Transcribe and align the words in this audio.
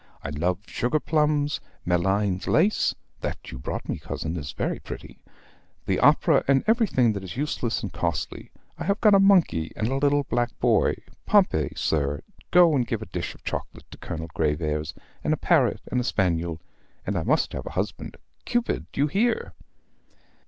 I 0.23 0.31
love 0.31 0.57
sugar 0.65 0.99
plums, 0.99 1.59
Malines 1.85 2.47
lace 2.47 2.95
(that 3.19 3.51
you 3.51 3.59
brought 3.59 3.87
me, 3.87 3.99
cousin, 3.99 4.35
is 4.35 4.51
very 4.51 4.79
pretty), 4.79 5.19
the 5.85 5.99
opera, 5.99 6.43
and 6.47 6.63
everything 6.65 7.13
that 7.13 7.23
is 7.23 7.37
useless 7.37 7.83
and 7.83 7.93
costly. 7.93 8.49
I 8.79 8.85
have 8.85 8.99
got 8.99 9.13
a 9.13 9.19
monkey 9.19 9.71
and 9.75 9.89
a 9.89 9.97
little 9.97 10.23
black 10.23 10.59
boy 10.59 10.95
Pompey, 11.27 11.73
sir, 11.75 12.21
go 12.49 12.73
and 12.75 12.87
give 12.87 13.03
a 13.03 13.13
dish 13.13 13.35
of 13.35 13.43
chocolate 13.43 13.91
to 13.91 13.97
Colonel 13.99 14.29
Graveairs, 14.33 14.95
and 15.23 15.35
a 15.35 15.37
parrot 15.37 15.81
and 15.91 16.01
a 16.01 16.03
spaniel, 16.03 16.59
and 17.05 17.15
I 17.15 17.21
must 17.21 17.53
have 17.53 17.67
a 17.67 17.71
husband. 17.77 18.17
Cupid, 18.43 18.87
you 18.95 19.05
hear?" 19.05 19.53